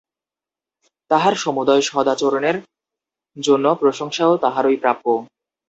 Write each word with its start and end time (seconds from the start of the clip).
তাহার 1.11 1.33
সমুদয় 1.35 1.81
সদাচরণের 1.81 2.57
জন্য 3.37 3.65
প্রশংসাও 3.75 4.33
তাহারই 4.37 4.77
প্রাপ্য। 4.77 5.05